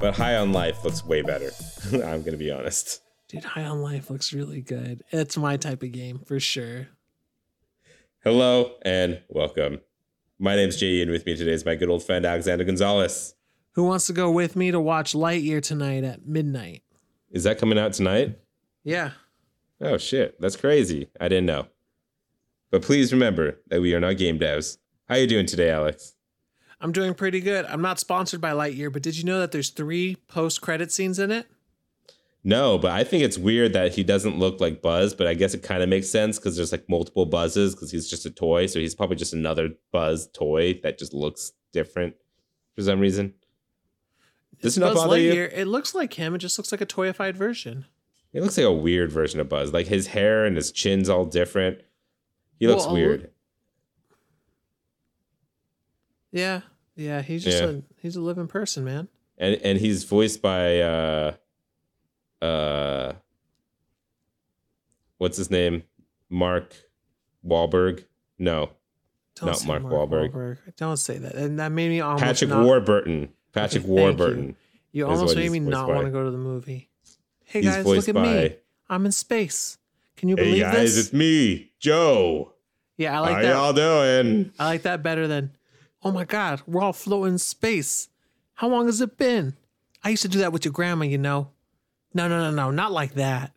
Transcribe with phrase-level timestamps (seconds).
[0.00, 1.50] but High on Life looks way better.
[1.92, 3.02] I'm gonna be honest.
[3.28, 5.02] Dude, High on Life looks really good.
[5.10, 6.88] It's my type of game for sure.
[8.24, 9.80] Hello and welcome.
[10.38, 13.34] My name's Jay, and with me today is my good old friend Alexander Gonzalez.
[13.72, 16.82] Who wants to go with me to watch Lightyear tonight at midnight?
[17.30, 18.38] Is that coming out tonight?
[18.84, 19.12] Yeah.
[19.80, 21.10] Oh shit, that's crazy.
[21.20, 21.66] I didn't know.
[22.70, 24.78] But please remember that we are not game devs.
[25.08, 26.14] How are you doing today, Alex?
[26.80, 27.64] I'm doing pretty good.
[27.66, 31.30] I'm not sponsored by Lightyear, but did you know that there's three post-credit scenes in
[31.32, 31.46] it?
[32.44, 35.54] No, but I think it's weird that he doesn't look like Buzz, but I guess
[35.54, 38.66] it kind of makes sense because there's like multiple Buzzes because he's just a toy.
[38.66, 42.14] So he's probably just another Buzz toy that just looks different
[42.76, 43.34] for some reason.
[44.62, 45.32] Does it not Buzz bother you?
[45.32, 45.52] Lightyear.
[45.52, 46.34] It looks like him.
[46.34, 47.86] It just looks like a toyified version.
[48.32, 49.72] It looks like a weird version of Buzz.
[49.72, 51.80] Like his hair and his chin's all different.
[52.58, 53.30] He looks Well, weird.
[56.38, 56.60] Yeah.
[56.96, 57.68] Yeah, he's just Yeah.
[57.70, 59.08] a he's a living person, man.
[59.36, 61.32] And and he's voiced by uh
[62.42, 63.12] uh
[65.18, 65.82] what's his name?
[66.28, 66.74] Mark
[67.46, 68.04] Wahlberg?
[68.38, 68.70] No.
[69.36, 70.58] Don't Not say Mark Wahlberg.
[70.76, 71.34] Don't say that.
[71.34, 73.28] And that made me almost Patrick not, Warburton.
[73.52, 73.92] Patrick Okay, thank you.
[74.02, 74.56] Warburton.
[74.92, 75.94] You almost made me not by.
[75.94, 76.88] want to go to the movie.
[77.44, 78.56] Hey He's guys, look at by me.
[78.88, 79.78] I'm in space.
[80.16, 81.06] Can you believe Hey guys, this?
[81.06, 82.52] it's me, Joe.
[82.96, 83.48] Yeah, I like How that.
[83.48, 84.52] y'all doing?
[84.58, 85.52] I like that better than,
[86.02, 88.08] oh my God, we're all floating in space.
[88.54, 89.56] How long has it been?
[90.02, 91.50] I used to do that with your grandma, you know.
[92.14, 93.52] No, no, no, no, not like that.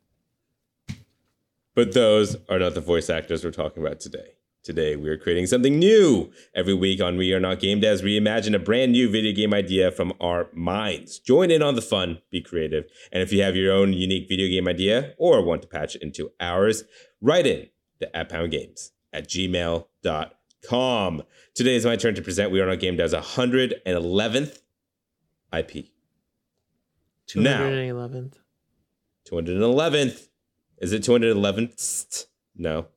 [1.73, 4.34] But those are not the voice actors we're talking about today.
[4.64, 6.31] Today, we are creating something new.
[6.53, 9.56] Every week on We Are Not Game Devs, we imagine a brand new video game
[9.56, 11.17] idea from our minds.
[11.17, 12.86] Join in on the fun, be creative.
[13.12, 16.03] And if you have your own unique video game idea or want to patch it
[16.03, 16.84] into ours,
[17.22, 17.69] write in
[18.02, 20.31] to at pound games at gmail.com.
[21.54, 24.60] Today is my turn to present We Are Not Game Devs 111th
[25.54, 25.86] IP.
[27.36, 27.62] Now.
[27.62, 28.34] 211th.
[29.30, 30.28] 211th.
[30.80, 32.26] Is it 211th?
[32.56, 32.88] No.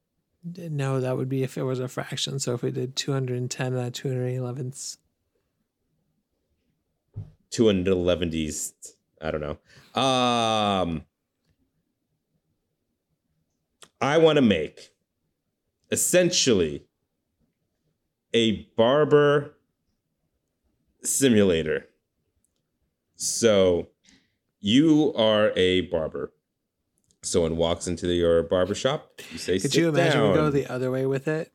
[0.45, 2.39] No, that would be if it was a fraction.
[2.39, 4.99] So if we did 210 and 211th.
[7.51, 8.73] 211s.
[9.23, 10.01] I don't know.
[10.01, 11.05] Um,
[14.01, 14.91] I want to make
[15.91, 16.85] essentially
[18.35, 19.55] a barber
[21.03, 21.87] simulator.
[23.17, 23.89] So
[24.61, 26.33] you are a barber.
[27.23, 29.21] Someone walks into your barber shop.
[29.31, 31.51] You say, Could "Sit you imagine we go the other way with it?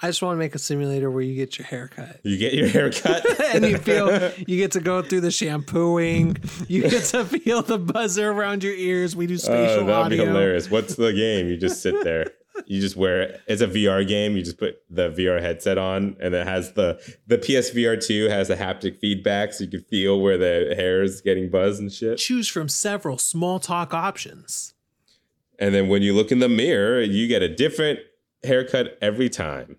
[0.00, 2.20] I just want to make a simulator where you get your hair cut.
[2.22, 3.24] You get your hair cut,
[3.54, 6.36] and you feel you get to go through the shampooing.
[6.68, 9.16] You get to feel the buzzer around your ears.
[9.16, 10.70] We do Oh, spatial that'd be hilarious.
[10.70, 11.48] What's the game?
[11.48, 12.26] You just sit there.
[12.66, 13.40] You just wear it.
[13.46, 14.36] it's a VR game.
[14.36, 18.50] You just put the VR headset on, and it has the the PSVR two has
[18.50, 22.18] a haptic feedback, so you can feel where the hair is getting buzzed and shit.
[22.18, 24.74] Choose from several small talk options.
[25.58, 28.00] And then when you look in the mirror, you get a different
[28.44, 29.76] haircut every time.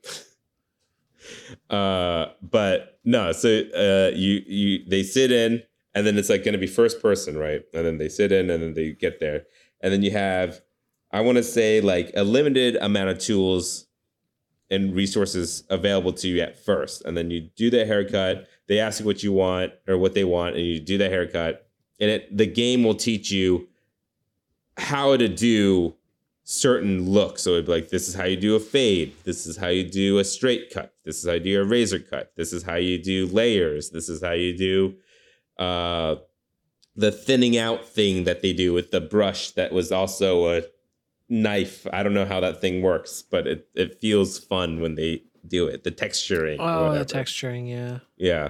[1.69, 5.61] Uh, but no, so uh, you you they sit in,
[5.93, 7.63] and then it's like going to be first person, right?
[7.73, 9.43] And then they sit in, and then they get there,
[9.81, 10.61] and then you have,
[11.11, 13.87] I want to say like a limited amount of tools
[14.69, 18.47] and resources available to you at first, and then you do the haircut.
[18.67, 21.67] They ask you what you want or what they want, and you do the haircut,
[21.99, 23.67] and it the game will teach you
[24.77, 25.95] how to do
[26.43, 27.41] certain looks.
[27.41, 29.13] So it'd be like, this is how you do a fade.
[29.23, 30.93] This is how you do a straight cut.
[31.03, 32.31] This is how you do a razor cut.
[32.35, 33.89] This is how you do layers.
[33.89, 34.95] This is how you do
[35.57, 36.15] uh,
[36.95, 40.63] the thinning out thing that they do with the brush that was also a
[41.29, 41.85] knife.
[41.91, 45.67] I don't know how that thing works, but it, it feels fun when they do
[45.67, 45.83] it.
[45.83, 46.57] The texturing.
[46.59, 47.99] Oh, the texturing, yeah.
[48.17, 48.49] Yeah.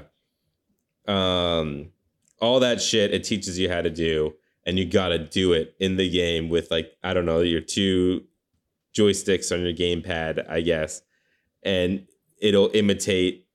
[1.07, 1.91] Um,
[2.39, 4.34] all that shit it teaches you how to do,
[4.66, 8.25] and you gotta do it in the game with like I don't know your two
[8.96, 11.02] joysticks on your gamepad, I guess,
[11.63, 12.05] and
[12.41, 13.46] it'll imitate.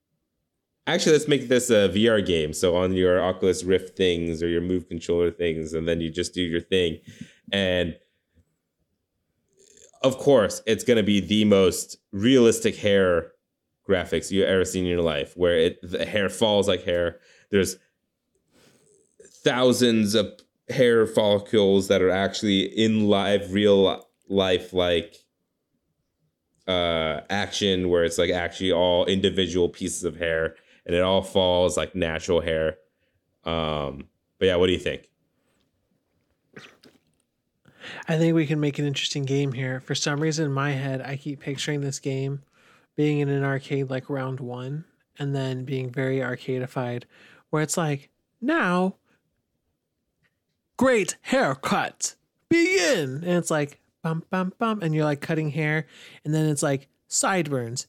[0.87, 2.53] Actually, let's make this a VR game.
[2.53, 6.35] So on your Oculus Rift things or your Move controller things, and then you just
[6.35, 6.99] do your thing,
[7.53, 7.95] and
[10.03, 13.33] of course, it's gonna be the most realistic hair
[13.89, 17.21] graphics you ever seen in your life, where it the hair falls like hair.
[17.51, 17.77] There's
[19.45, 20.27] thousands of
[20.69, 25.17] hair follicles that are actually in live, real life, like
[26.69, 30.55] uh action, where it's like actually all individual pieces of hair,
[30.87, 32.77] and it all falls like natural hair.
[33.45, 34.09] Um,
[34.39, 35.09] but yeah, what do you think?
[38.09, 39.81] I think we can make an interesting game here.
[39.81, 42.43] For some reason, in my head, I keep picturing this game
[42.97, 44.85] being in an arcade like round one
[45.19, 47.07] and then being very arcadified,
[47.51, 48.11] where it's like,
[48.41, 48.97] now
[50.77, 52.17] great haircut.
[52.49, 53.23] Begin.
[53.25, 55.87] And it's like bum bum bum, and you're like cutting hair,
[56.25, 57.87] and then it's like sideburns.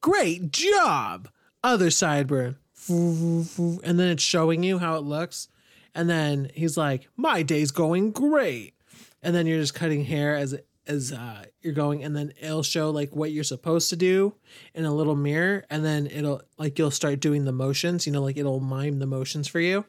[0.00, 1.28] Great job.
[1.62, 2.56] Other sideburn.
[2.88, 5.48] And then it's showing you how it looks.
[5.94, 8.74] And then he's like, "My day's going great."
[9.22, 10.56] And then you're just cutting hair as
[10.86, 14.34] as uh, you're going, and then it'll show like what you're supposed to do
[14.74, 18.06] in a little mirror, and then it'll like you'll start doing the motions.
[18.06, 19.84] You know, like it'll mime the motions for you.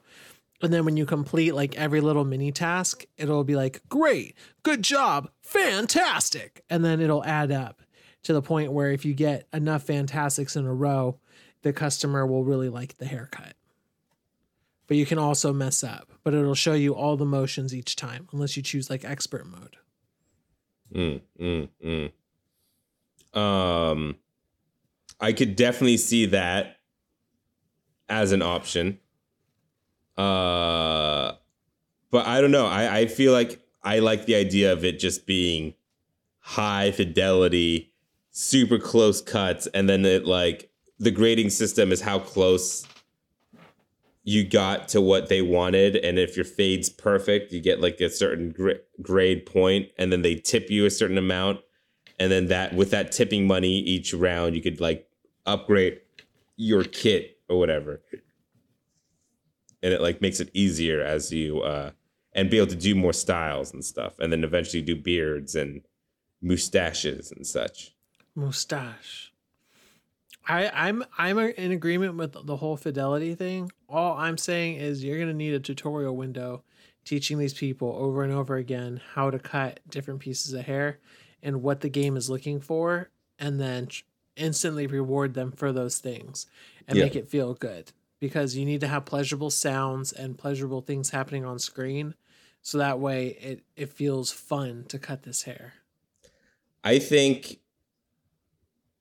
[0.62, 4.84] And then when you complete like every little mini task, it'll be like, great, good
[4.84, 6.64] job, fantastic.
[6.70, 7.82] And then it'll add up
[8.24, 11.20] to the point where if you get enough fantastics in a row,
[11.64, 13.56] the customer will really like the haircut.
[14.92, 18.28] But you can also mess up, but it'll show you all the motions each time,
[18.34, 19.78] unless you choose like expert mode.
[20.94, 22.12] Mm, mm,
[23.34, 23.40] mm.
[23.40, 24.18] Um,
[25.18, 26.76] I could definitely see that
[28.10, 29.00] as an option.
[30.18, 31.36] Uh,
[32.10, 32.66] but I don't know.
[32.66, 35.74] I, I feel like I like the idea of it just being
[36.40, 37.94] high fidelity,
[38.32, 42.86] super close cuts, and then it like the grading system is how close
[44.24, 48.10] you got to what they wanted and if your fade's perfect you get like a
[48.10, 51.60] certain gra- grade point and then they tip you a certain amount
[52.20, 55.08] and then that with that tipping money each round you could like
[55.46, 56.00] upgrade
[56.56, 58.02] your kit or whatever
[59.82, 61.92] and it like makes it easier as you uh
[62.34, 65.82] and be able to do more styles and stuff and then eventually do beards and
[66.42, 67.96] mustaches and such
[68.36, 69.31] Mustache.
[70.52, 73.72] I, I'm I'm in agreement with the whole fidelity thing.
[73.88, 76.64] All I'm saying is you're gonna need a tutorial window
[77.06, 81.00] teaching these people over and over again how to cut different pieces of hair
[81.42, 83.10] and what the game is looking for,
[83.40, 83.88] and then
[84.36, 86.48] instantly reward them for those things
[86.88, 87.06] and Yeah.
[87.06, 87.94] make it feel good.
[88.20, 92.14] Because you need to have pleasurable sounds and pleasurable things happening on screen,
[92.62, 95.76] so that way it it feels fun to cut this hair.
[96.84, 97.61] I think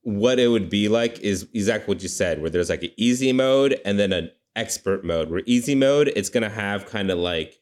[0.03, 3.31] what it would be like is exactly what you said, where there's like an easy
[3.31, 5.29] mode and then an expert mode.
[5.29, 7.59] Where easy mode, it's gonna have kind of like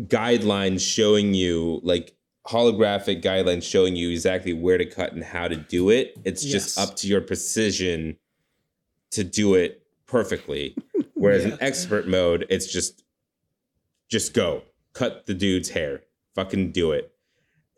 [0.00, 2.14] guidelines showing you, like
[2.46, 6.18] holographic guidelines showing you exactly where to cut and how to do it.
[6.24, 8.16] It's just up to your precision
[9.10, 10.74] to do it perfectly.
[11.14, 13.04] Whereas in expert mode, it's just
[14.08, 14.62] just go.
[14.94, 16.02] Cut the dude's hair.
[16.34, 17.12] Fucking do it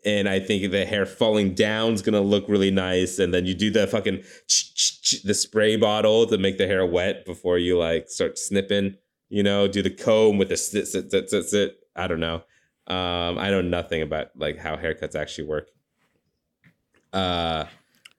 [0.05, 3.19] and I think the hair falling down is gonna look really nice.
[3.19, 4.23] And then you do the fucking
[5.23, 8.95] the spray bottle to make the hair wet before you like start snipping.
[9.29, 11.75] You know, do the comb with the sit sit sit sit sit.
[11.95, 12.43] I don't know.
[12.87, 15.69] Um, I know nothing about like how haircuts actually work.
[17.13, 17.65] Uh,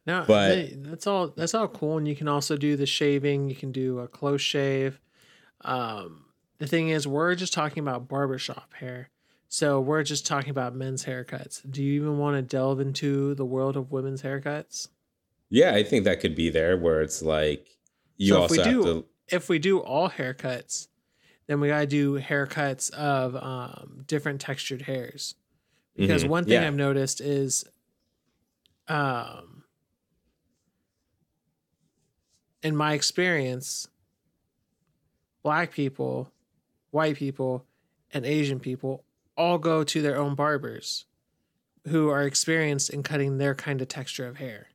[0.05, 1.29] No, But- they- that's all.
[1.29, 3.49] That's all cool, and you can also do the shaving.
[3.49, 5.01] You can do a close shave.
[5.61, 6.25] Um,
[6.59, 9.11] the thing is, we're just talking about barbershop hair,
[9.53, 11.61] so we're just talking about men's haircuts.
[11.71, 14.89] Do you even want to delve into the world of women's haircuts?
[15.51, 17.69] yeah, I think that could be there where it's like
[18.17, 19.07] you So if also we have do- to.
[19.29, 20.89] If we do all haircuts,
[21.47, 25.37] then we gotta do haircuts of um, different textured hairs.
[25.97, 26.69] Because Mhm, one thing yeah.
[26.69, 27.65] I've noticed is,
[28.89, 29.65] um,
[32.63, 33.89] in my experience,
[35.43, 36.33] black people,
[36.91, 37.67] white people,
[38.13, 39.05] and Asian people
[39.37, 41.07] all go to their own barbers
[41.89, 44.69] who are experienced in cutting their kind of texture of hair.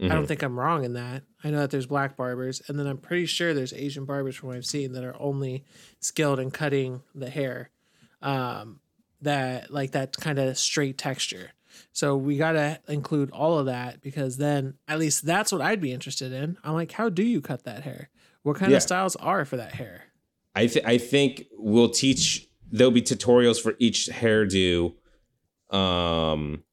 [0.00, 0.08] I Mhm.
[0.10, 1.22] don't think I'm wrong in that.
[1.44, 4.48] I know that there's black barbers, and then I'm pretty sure there's Asian barbers from
[4.48, 5.64] what I've seen that are only
[6.00, 7.70] skilled in cutting the hair,
[8.22, 8.80] um,
[9.20, 11.52] that like that kind of straight texture.
[11.92, 15.92] So we gotta include all of that because then at least that's what I'd be
[15.92, 16.56] interested in.
[16.64, 18.08] I'm like, how do you cut that hair?
[18.42, 18.78] What kind Yeah.
[18.78, 20.04] of styles are for that hair?
[20.54, 22.48] I th- I think we'll teach.
[22.72, 24.94] There'll be tutorials for each hairdo,
[25.70, 26.64] um,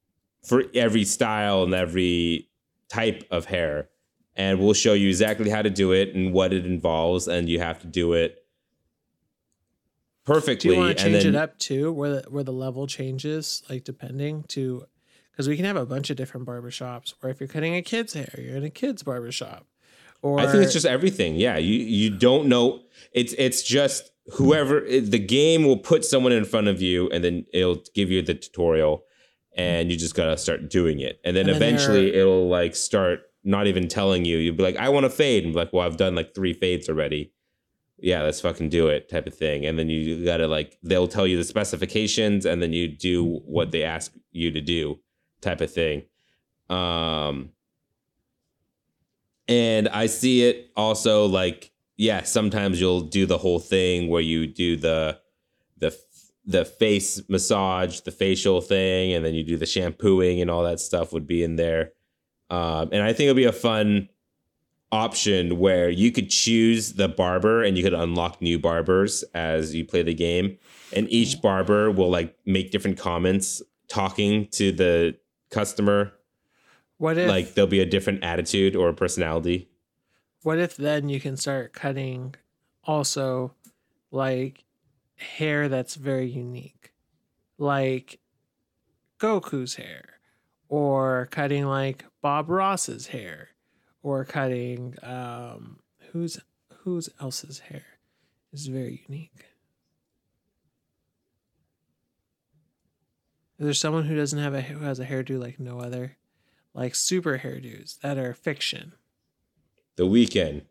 [0.42, 2.48] for every style and every
[2.88, 3.90] type of hair,
[4.34, 7.60] and we'll show you exactly how to do it and what it involves, and you
[7.60, 8.42] have to do it
[10.24, 10.70] perfectly.
[10.70, 13.62] Do you want to change then it up too, where the, where the level changes,
[13.68, 14.86] like depending to,
[15.32, 17.14] because we can have a bunch of different barbershops.
[17.20, 19.66] Where if you're cutting a kid's hair, you're in a kid's barbershop.
[20.22, 21.36] Or I think it's just everything.
[21.36, 22.80] Yeah, you you don't know.
[23.12, 27.46] It's it's just whoever the game will put someone in front of you, and then
[27.52, 29.04] it'll give you the tutorial,
[29.56, 32.76] and you just gotta start doing it, and then And then eventually there- it'll like
[32.76, 34.36] start not even telling you.
[34.36, 36.52] You'll be like, I want to fade, and be like, well, I've done like three
[36.52, 37.32] fades already.
[37.98, 39.64] Yeah, let's fucking do it, type of thing.
[39.66, 43.70] And then you gotta like they'll tell you the specifications, and then you do what
[43.72, 45.00] they ask you to do,
[45.40, 46.02] type of thing.
[46.68, 47.50] Um,
[49.50, 54.46] and I see it also like yeah, sometimes you'll do the whole thing where you
[54.46, 55.18] do the
[55.76, 55.94] the
[56.46, 60.80] the face massage, the facial thing, and then you do the shampooing and all that
[60.80, 61.92] stuff would be in there.
[62.48, 64.08] Um, and I think it'll be a fun
[64.90, 69.84] option where you could choose the barber and you could unlock new barbers as you
[69.84, 70.56] play the game.
[70.92, 75.16] And each barber will like make different comments talking to the
[75.50, 76.12] customer.
[77.00, 79.70] What if like there'll be a different attitude or personality.
[80.42, 82.34] what if then you can start cutting
[82.84, 83.54] also
[84.10, 84.64] like
[85.16, 86.92] hair that's very unique.
[87.56, 88.20] Like
[89.18, 90.20] Goku's hair
[90.68, 93.48] or cutting like Bob Ross's hair
[94.02, 95.78] or cutting um
[96.12, 96.38] who's
[96.80, 97.86] whose else's hair
[98.52, 99.46] is very unique.
[103.58, 106.18] Is there someone who doesn't have a who has a hairdo like no other?
[106.74, 108.92] Like super hairdos that are fiction.
[109.96, 110.62] The Weeknd.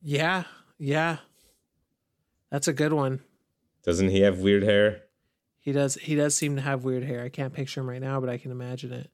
[0.00, 0.44] Yeah,
[0.78, 1.18] yeah.
[2.50, 3.20] That's a good one.
[3.84, 5.02] Doesn't he have weird hair?
[5.60, 7.22] He does he does seem to have weird hair.
[7.22, 9.10] I can't picture him right now, but I can imagine it.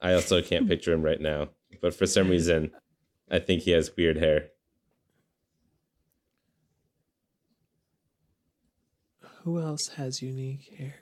[0.00, 1.50] I also can't picture him right now.
[1.80, 2.72] But for some reason,
[3.30, 4.48] I think he has weird hair.
[9.42, 10.94] Who else has unique hair?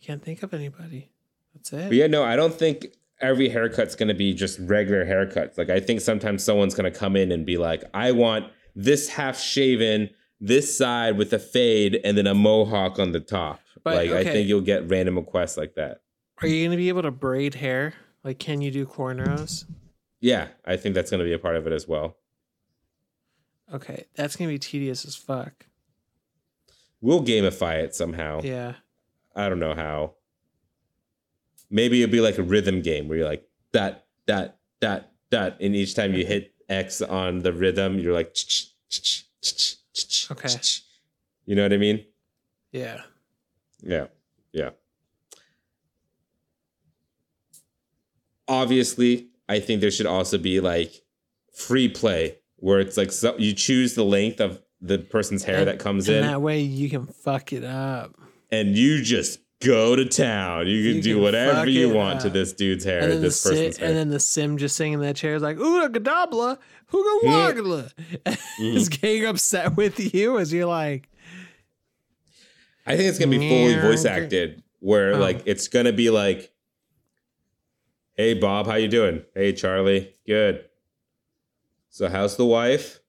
[0.00, 1.10] I can't think of anybody.
[1.58, 1.88] That's it.
[1.88, 2.86] But yeah, no, I don't think
[3.20, 5.58] every haircut's gonna be just regular haircuts.
[5.58, 9.38] Like I think sometimes someone's gonna come in and be like, I want this half
[9.38, 10.10] shaven,
[10.40, 13.60] this side with a fade, and then a mohawk on the top.
[13.82, 16.02] But, like I think you'll get random requests like that.
[16.42, 17.94] Are you gonna be able to braid hair?
[18.22, 19.64] Like can you do cornrows?
[20.20, 22.16] Yeah, I think that's gonna be a part of it as well.
[23.72, 24.06] Okay.
[24.14, 25.66] That's gonna be tedious as fuck.
[27.00, 28.40] We'll gamify it somehow.
[28.42, 28.74] Yeah.
[29.36, 30.14] I don't know how.
[31.70, 35.76] Maybe it'll be like a rhythm game where you're like that, that, that, that, and
[35.76, 38.36] each time you hit X on the rhythm, you're like,
[40.30, 40.48] Okay.
[41.46, 42.04] You know what I mean?
[42.72, 43.02] Yeah.
[43.82, 44.06] Yeah,
[44.52, 44.70] yeah.
[48.46, 51.02] Obviously, I think there should also be like
[51.52, 55.78] free play where it's like so you choose the length of the person's hair that
[55.78, 56.16] comes in.
[56.16, 58.14] and in, that way you can fuck it up.
[58.50, 60.66] and you just go to town.
[60.66, 63.28] You can You do can whatever you want to this dude's hair, And then, the
[63.28, 63.88] this person's si- hair.
[63.90, 66.58] and then the sim just sitting in that chair is like, ooh, gadabla,
[66.92, 67.92] hooga wagla.
[68.24, 68.64] Mm-hmm.
[68.76, 71.08] Is getting upset with you as you're like,
[72.86, 75.18] I think it's gonna be fully voice acted, where Oh.
[75.18, 76.50] like it's gonna be like,
[78.14, 79.22] "Hey Bob, how you doing?
[79.34, 80.64] Hey Charlie, good.
[81.90, 83.00] So how's the wife?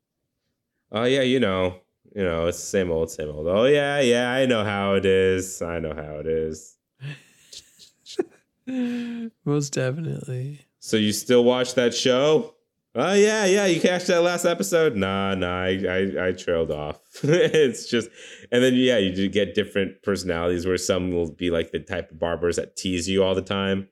[0.91, 1.79] Oh yeah, you know,
[2.15, 3.47] you know, it's the same old, same old.
[3.47, 5.61] Oh yeah, yeah, I know how it is.
[5.61, 6.77] I know how it is.
[9.45, 10.65] most definitely.
[10.79, 12.55] So you still watch that show?
[12.95, 13.65] Oh yeah, yeah.
[13.65, 14.95] You catch that last episode?
[14.95, 15.63] Nah, nah.
[15.63, 16.99] I I, I trailed off.
[17.23, 18.09] it's just,
[18.51, 22.19] and then yeah, you get different personalities where some will be like the type of
[22.19, 23.87] barbers that tease you all the time.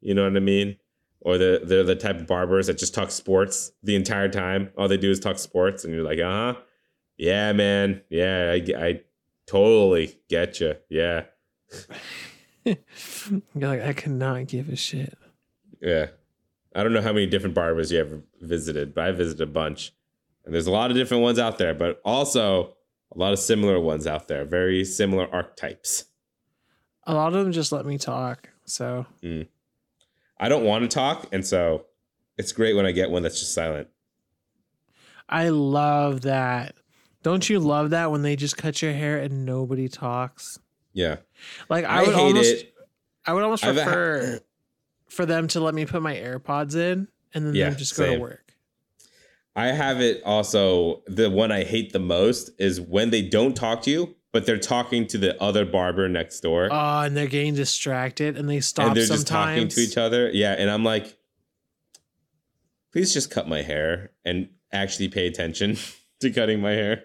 [0.00, 0.76] You know what I mean?
[1.20, 4.70] Or the they're the type of barbers that just talk sports the entire time.
[4.76, 6.60] All they do is talk sports, and you're like, uh huh,
[7.20, 9.00] yeah, man, yeah, I, I
[9.46, 10.76] totally get you.
[10.88, 11.24] Yeah,
[12.64, 12.76] You're
[13.54, 15.16] like, I cannot give a shit.
[15.80, 16.06] Yeah.
[16.74, 19.92] I don't know how many different barbers you ever visited, but I visited a bunch.
[20.44, 22.76] And there's a lot of different ones out there, but also
[23.14, 26.04] a lot of similar ones out there, very similar archetypes.
[27.04, 28.48] A lot of them just let me talk.
[28.66, 29.48] So mm.
[30.38, 31.86] I don't want to talk, and so
[32.38, 33.88] it's great when I get one that's just silent.
[35.28, 36.76] I love that.
[37.22, 40.58] Don't you love that when they just cut your hair and nobody talks?
[40.92, 41.16] Yeah.
[41.68, 42.74] Like I, I, would almost it.
[43.26, 44.40] I would almost I've ha- prefer
[45.08, 48.14] for them to let me put my AirPods in and then Yeah, just go same.
[48.14, 48.54] to work.
[49.56, 51.02] I have it also.
[51.06, 54.58] The one I hate the most is when they don't talk to you, but they're
[54.58, 56.68] talking to the other barber next door.
[56.70, 59.20] Oh, and they're getting distracted and they stop and they're sometimes.
[59.22, 60.30] just talking to each other.
[60.30, 61.16] Yeah, and I'm like,
[62.92, 65.76] please just cut my hair and actually pay attention
[66.20, 67.04] to cutting my hair.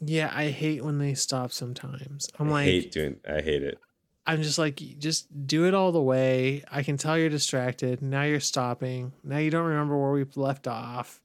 [0.00, 2.28] Yeah, I hate when they stop sometimes.
[2.38, 3.16] I'm like I like hate doing.
[3.28, 3.78] I hate it.
[4.26, 6.62] I'm just like just do it all the way.
[6.70, 8.02] I can tell you're distracted.
[8.02, 9.12] Now you're stopping.
[9.24, 11.20] Now you don't remember where we left off.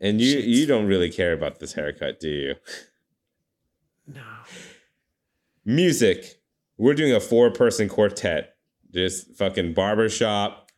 [0.00, 2.54] And you you don't really care about this haircut, do you?
[4.06, 4.22] No.
[5.64, 6.40] Music.
[6.76, 8.56] We're doing a four person quartet.
[8.92, 10.70] Just fucking barbershop.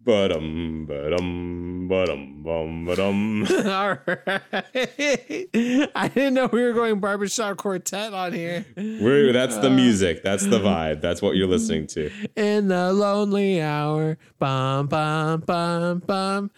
[0.00, 3.46] Ba-dum, ba-dum, ba-dum, ba-dum, bum, ba-dum.
[3.66, 5.90] All right.
[5.94, 8.64] I didn't know we were going barbershop quartet on here.
[8.76, 10.22] We're, that's the Uh, music.
[10.22, 11.00] That's the vibe.
[11.00, 12.10] That's what you're listening to.
[12.36, 14.18] In the lonely hour.
[14.38, 16.50] Bum bum bum bum.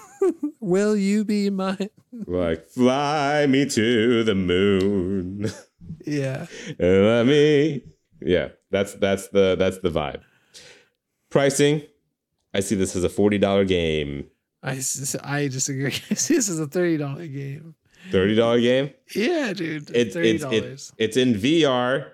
[0.60, 1.88] Will you be mine?
[2.26, 5.50] like fly me to the moon.
[6.04, 6.46] Yeah.
[6.78, 7.84] and let me.
[8.20, 10.20] Yeah, that's that's the that's the vibe.
[11.30, 11.82] Pricing.
[12.54, 14.26] I see this as a forty dollar game.
[14.62, 14.80] I
[15.24, 15.94] I disagree.
[16.08, 17.74] this is a thirty dollar game.
[18.10, 18.90] Thirty dollar game.
[19.14, 19.90] Yeah, dude.
[19.94, 20.62] It's thirty it's dollars.
[20.62, 22.10] it's it's in VR.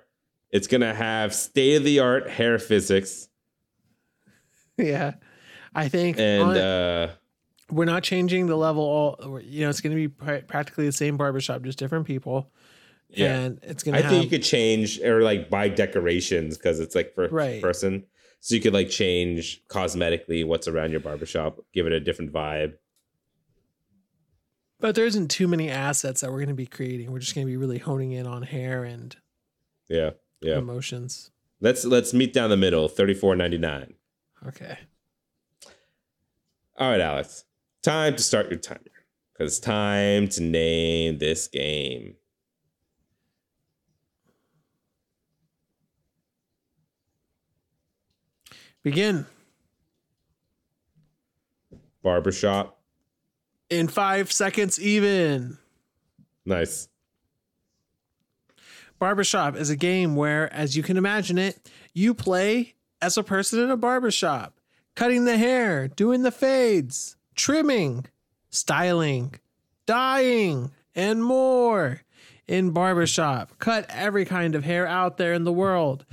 [0.50, 3.28] It's gonna have state of the art hair physics
[4.78, 5.14] yeah.
[5.74, 7.12] I think and on- uh
[7.70, 8.82] we're not changing the level.
[8.82, 12.50] All you know, it's going to be pra- practically the same barbershop, just different people.
[13.10, 13.34] Yeah.
[13.40, 14.10] and it's going I have.
[14.10, 17.60] think you could change or like buy decorations because it's like first Right.
[17.60, 18.04] person.
[18.40, 22.74] So you could like change cosmetically what's around your barbershop, give it a different vibe.
[24.80, 27.10] but there isn't too many assets that we're going to be creating.
[27.10, 29.14] We're just going to be really honing in on hair and
[29.88, 30.10] Yeah.
[30.40, 30.58] Yeah.
[30.58, 31.30] emotions.
[31.60, 33.94] Let's let's meet down the middle, thirty four ninety nine.
[34.46, 34.78] Okay.
[36.76, 37.44] All right, Alex.
[37.82, 38.80] Time to start your timer.
[39.32, 42.14] Because it's time to name this game.
[48.82, 49.26] Begin
[52.02, 52.78] Barbershop.
[53.70, 55.58] in five seconds, even.
[56.46, 56.88] Nice.
[58.98, 63.60] Barbershop is a game where, as you can imagine it, you play as a person
[63.60, 64.58] in a barbershop,
[64.94, 68.06] cutting the hair, doing the fades, trimming,
[68.50, 69.34] styling,
[69.86, 72.02] dyeing, and more.
[72.48, 76.06] In barbershop, cut every kind of hair out there in the world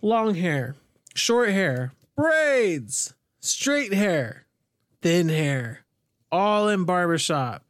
[0.00, 0.74] long hair,
[1.14, 4.46] short hair, braids, straight hair,
[5.02, 5.84] thin hair,
[6.30, 7.64] all in barbershop.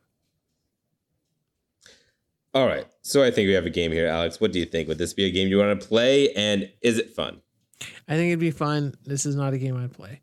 [2.54, 2.86] All right.
[3.02, 4.40] So I think we have a game here, Alex.
[4.40, 4.86] What do you think?
[4.88, 6.32] Would this be a game you want to play?
[6.34, 7.40] And is it fun?
[8.08, 8.94] I think it'd be fun.
[9.04, 10.20] This is not a game I'd play.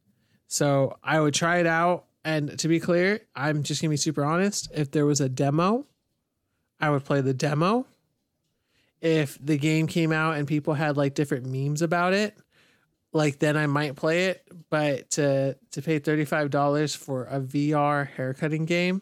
[0.48, 2.06] So I would try it out.
[2.24, 4.70] And to be clear, I'm just gonna be super honest.
[4.74, 5.88] If there was a demo,
[6.80, 7.88] I would play the demo.
[9.02, 12.38] If the game came out and people had like different memes about it,
[13.14, 14.48] like then I might play it.
[14.70, 19.02] But to to pay thirty five dollars for a VR haircutting game,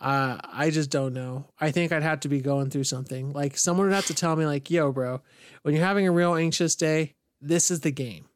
[0.00, 1.46] uh, I just don't know.
[1.60, 3.32] I think I'd have to be going through something.
[3.32, 5.22] Like someone would have to tell me, like, "Yo, bro,
[5.62, 8.26] when you're having a real anxious day, this is the game."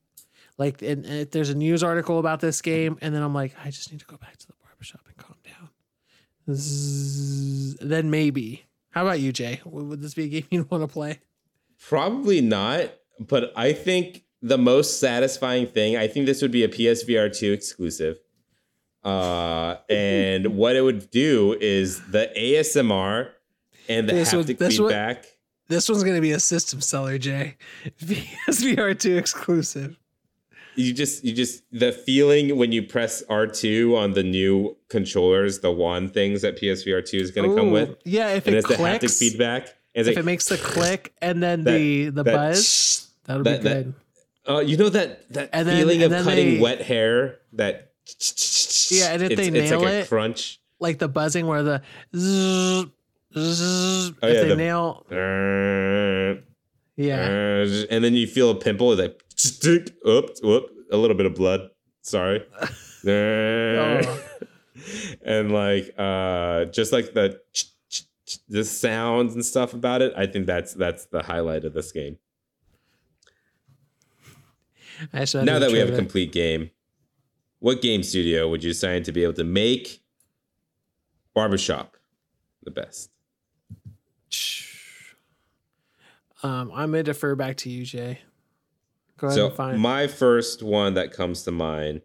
[0.56, 3.70] Like, and, and there's a news article about this game, and then I'm like, I
[3.70, 6.54] just need to go back to the barbershop and calm down.
[6.54, 8.64] Zzz, then maybe.
[8.90, 9.60] How about you, Jay?
[9.64, 11.20] Would would this be a game you'd want to play?
[11.80, 12.94] Probably not.
[13.18, 17.52] But I think the most satisfying thing, I think this would be a PSVR 2
[17.52, 18.18] exclusive.
[19.02, 23.30] Uh, and what it would do is the ASMR
[23.88, 25.26] and the This haptic would- feedback.
[25.66, 27.56] This one's going to be a system seller, Jay.
[28.04, 29.96] PSVR 2 exclusive.
[30.76, 35.70] you just you just the feeling when you press R2 on the new controllers, the
[35.72, 37.96] wand things that PSVR 2 is going to come with.
[38.04, 39.74] Yeah, if And it it's the clicks, haptic feedback.
[39.94, 43.62] If like, it makes the click and then that- the the that buzz, that'll that-
[43.62, 43.94] be good.
[44.48, 47.92] Uh, you know that that And feeling and of cutting they- wet hair that
[48.90, 50.60] Yeah, and if they nail like a it- crunch.
[50.80, 51.82] like the buzzing where the
[52.14, 52.86] zzz,
[53.36, 56.40] zzz, Oh, if yeah, they the- nail, Uh,
[56.96, 57.22] yeah.
[57.64, 58.92] uh, and then you feel a pimple.
[58.92, 59.20] It's like,
[60.06, 61.70] oops, whoop, a little bit of blood.
[62.02, 62.44] Sorry.
[63.06, 64.20] Oh.
[65.24, 67.40] and like, uh, just like the
[68.48, 70.12] the sounds and stuff about it.
[70.16, 72.18] I think that's that's the highlight of this game.
[75.12, 76.70] I now that we have a complete game,
[77.58, 80.02] what game studio would you assign to be able to make
[81.34, 81.96] Barbershop
[82.62, 83.10] the best?
[86.42, 88.18] Um, I'm gonna defer back to you, Jay.
[89.16, 89.80] Go ahead So and find.
[89.80, 92.02] my first one that comes to mind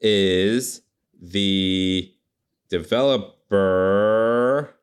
[0.00, 0.82] is
[1.20, 2.12] the
[2.68, 4.74] developer.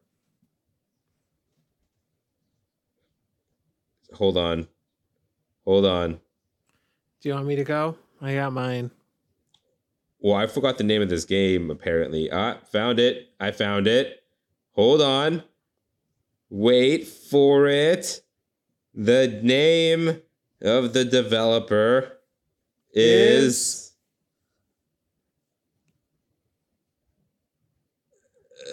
[4.13, 4.67] Hold on.
[5.65, 6.21] Hold on.
[7.25, 7.97] Do you want me to go?
[8.21, 8.91] I got mine.
[10.19, 12.29] Well, I forgot the name of this game apparently.
[12.31, 13.31] Ah, found it.
[13.39, 14.21] I found it.
[14.73, 15.41] Hold on.
[16.51, 18.21] Wait for it.
[18.93, 20.21] The name
[20.61, 22.19] of the developer
[22.93, 23.93] is,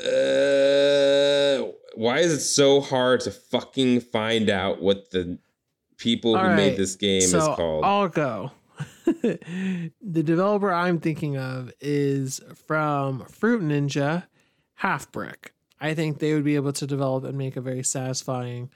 [0.05, 5.39] uh, why is it so hard to fucking find out what the
[6.03, 7.85] people All who made this game so is called?
[7.85, 8.51] I'll go.
[9.05, 9.91] the
[10.23, 14.25] developer I'm thinking of is from Fruit Ninja,
[14.83, 15.51] Halfbrick.
[15.81, 18.71] I think they would be able to develop and make a very satisfying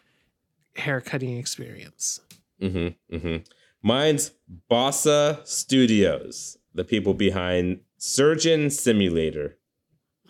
[0.76, 2.20] hair cutting experience.
[2.60, 3.16] Mm-hmm.
[3.16, 3.36] Mm-hmm.
[3.82, 4.32] Mine's
[4.70, 9.58] Bossa Studios, the people behind Surgeon Simulator.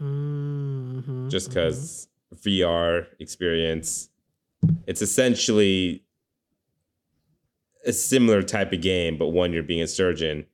[0.00, 4.08] Mhm, just because VR experience.
[4.86, 6.05] It's essentially
[7.86, 10.46] a similar type of game, but one you're being a surgeon,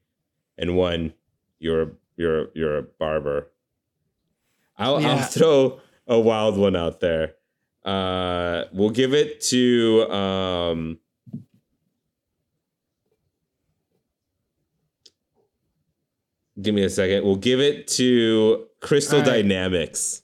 [0.58, 1.14] and one
[1.58, 3.50] you're you're you're a barber.
[4.76, 7.34] I'll, I'll throw a wild one out there.
[7.84, 10.98] Uh, we'll give it to um,
[16.60, 17.24] give me a second.
[17.24, 19.26] We'll give it to Crystal right.
[19.26, 20.21] Dynamics.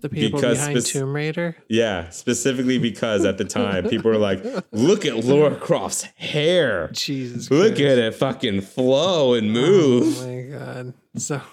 [0.00, 1.56] The people because behind spec- Tomb Raider.
[1.68, 6.88] Yeah, specifically because at the time people were like, "Look at Laura Croft's hair.
[6.92, 7.82] Jesus, Look Christ.
[7.82, 10.94] at it fucking flow and move." Oh my god!
[11.16, 11.40] So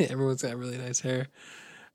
[0.00, 1.28] everyone's got really nice hair.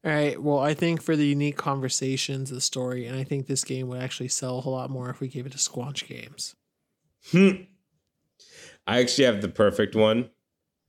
[0.03, 0.41] All right.
[0.41, 4.01] Well, I think for the unique conversations, the story, and I think this game would
[4.01, 6.55] actually sell a whole lot more if we gave it to Squanch Games.
[7.31, 7.63] Hmm.
[8.87, 10.29] I actually have the perfect one.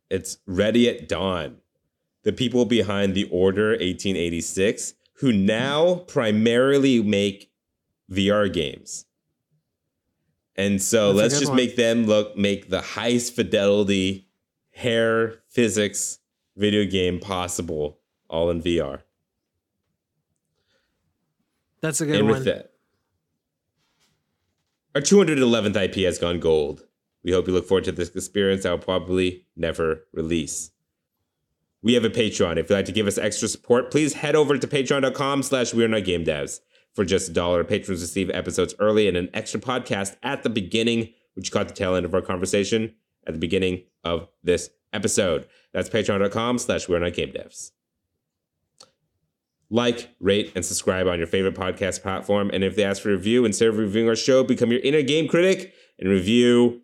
[0.09, 1.59] It's Ready at Dawn.
[2.23, 7.51] The people behind the Order 1886, who now primarily make
[8.11, 9.07] VR games.
[10.55, 11.57] And so That's let's just one.
[11.57, 14.29] make them look make the highest fidelity
[14.71, 16.19] hair physics
[16.57, 19.03] video game possible all in VR.
[21.81, 22.35] That's a good and one.
[22.35, 22.73] with that,
[24.95, 26.85] our 211th IP has gone gold.
[27.25, 30.71] We hope you look forward to this experience I'll probably never release.
[31.83, 32.59] We have a Patreon.
[32.59, 35.89] If you'd like to give us extra support, please head over to patreon.com slash we're
[35.89, 36.61] not game devs.
[36.95, 41.13] For just a dollar, patrons receive episodes early and an extra podcast at the beginning,
[41.35, 42.95] which caught the tail end of our conversation
[43.27, 45.47] at the beginning of this episode.
[45.73, 47.73] That's patreon.com slash we're not game devs
[49.73, 52.51] like, rate, and subscribe on your favorite podcast platform.
[52.53, 55.01] And if they ask for a review, instead of reviewing our show, become your inner
[55.01, 56.83] game critic and review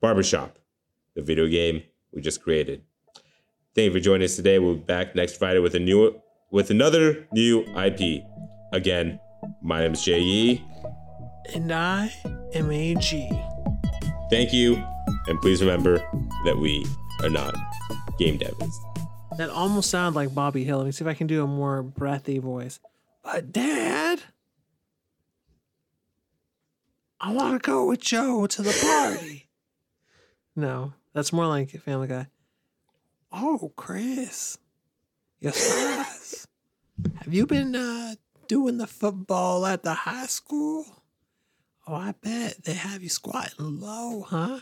[0.00, 0.56] Barbershop,
[1.16, 2.84] the video game we just created.
[3.74, 4.58] Thank you for joining us today.
[4.58, 8.24] We'll be back next Friday with a new with another new IP.
[8.72, 9.20] Again,
[9.62, 10.64] my name is Jay Yee.
[11.54, 12.12] and I
[12.52, 13.30] am AG.
[14.28, 14.82] Thank you,
[15.28, 15.98] and please remember
[16.44, 16.84] that we
[17.22, 17.54] are not
[18.18, 18.72] game devs.
[19.38, 20.78] That almost sounded like Bobby Hill.
[20.78, 22.80] Let me see if I can do a more breathy voice.
[23.22, 24.20] But Dad,
[27.20, 29.48] I want to go with Joe to the party.
[30.56, 32.26] no, that's more like Family Guy.
[33.32, 34.58] Oh, Chris,
[35.40, 36.46] yes,
[37.22, 38.14] have you been uh,
[38.48, 40.84] doing the football at the high school?
[41.86, 44.60] Oh, I bet they have you squatting low, huh?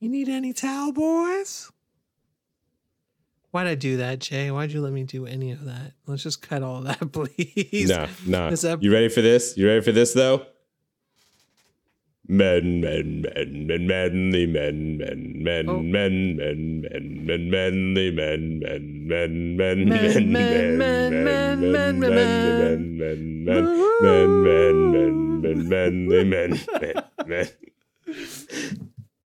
[0.00, 1.70] You need any towel, boys?
[3.52, 4.50] Why'd I do that, Jay?
[4.50, 5.92] Why'd you let me do any of that?
[6.06, 7.88] Let's just cut all that, please.
[7.88, 8.48] No, no.
[8.48, 9.56] Ep- You ready for this?
[9.56, 10.46] You ready for this though?
[12.32, 15.82] Men, men, men, men, menly men, men, men, Oh.
[15.82, 22.00] men, men, men, men, menly men, men, men, men, Men, men, men, men, men, men,
[22.00, 23.66] men, men, men, men, men,
[24.02, 26.50] men, men, men, men, menly men,
[27.28, 27.46] men, men.